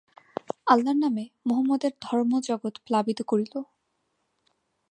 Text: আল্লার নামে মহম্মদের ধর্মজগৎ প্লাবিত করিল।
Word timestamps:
আল্লার 0.67 0.97
নামে 0.97 1.25
মহম্মদের 1.47 1.93
ধর্মজগৎ 2.01 2.75
প্লাবিত 2.85 3.19
করিল। 3.23 3.53